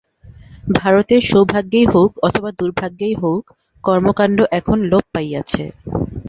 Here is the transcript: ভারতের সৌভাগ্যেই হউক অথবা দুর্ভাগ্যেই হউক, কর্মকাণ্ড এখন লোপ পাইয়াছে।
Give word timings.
ভারতের 0.75 1.21
সৌভাগ্যেই 1.23 1.85
হউক 1.85 2.11
অথবা 2.23 2.49
দুর্ভাগ্যেই 2.59 3.15
হউক, 3.21 3.43
কর্মকাণ্ড 3.83 4.37
এখন 4.59 4.77
লোপ 4.91 5.05
পাইয়াছে। 5.13 5.63